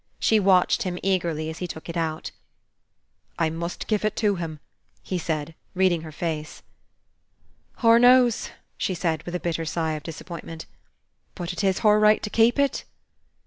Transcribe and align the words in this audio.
She 0.19 0.39
watched 0.39 0.81
him 0.81 0.97
eagerly, 1.03 1.47
as 1.51 1.59
he 1.59 1.67
took 1.67 1.87
it 1.87 1.95
out. 1.95 2.31
"I 3.37 3.51
must 3.51 3.85
gif 3.85 4.03
it 4.03 4.15
to 4.15 4.33
him," 4.33 4.59
he 5.03 5.19
said, 5.19 5.53
reading 5.75 6.01
her 6.01 6.11
face. 6.11 6.63
"Hur 7.83 7.99
knows," 7.99 8.49
she 8.79 8.95
said 8.95 9.21
with 9.27 9.35
a 9.35 9.39
bitter 9.39 9.63
sigh 9.63 9.91
of 9.93 10.01
disappointment. 10.01 10.65
"But 11.35 11.53
it 11.53 11.63
is 11.63 11.81
hur 11.85 11.99
right 11.99 12.23
to 12.23 12.31
keep 12.31 12.57
it." 12.57 12.83